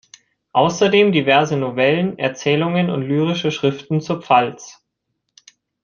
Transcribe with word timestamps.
Außerdem 0.53 1.11
diverse 1.11 1.57
Novellen, 1.57 2.17
Erzählungen 2.17 2.89
und 2.89 3.03
lyrische 3.03 3.51
Schriften 3.51 4.01
zur 4.01 4.23
Pfalz. 4.23 4.81